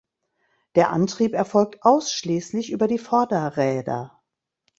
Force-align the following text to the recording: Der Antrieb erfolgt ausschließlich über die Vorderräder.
Der 0.73 0.89
Antrieb 0.89 1.35
erfolgt 1.35 1.83
ausschließlich 1.83 2.71
über 2.71 2.87
die 2.87 2.97
Vorderräder. 2.97 4.19